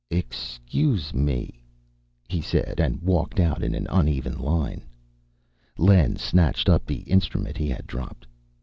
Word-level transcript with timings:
"Excuse 0.09 1.13
me," 1.13 1.63
he 2.27 2.41
said, 2.41 2.79
and 2.79 3.03
walked 3.03 3.39
out 3.39 3.61
in 3.61 3.75
an 3.75 3.85
uneven 3.91 4.35
line. 4.39 4.81
Len 5.77 6.15
snatched 6.15 6.67
up 6.67 6.87
the 6.87 7.01
instrument 7.03 7.55
he 7.55 7.69
had 7.69 7.85
dropped. 7.85 8.25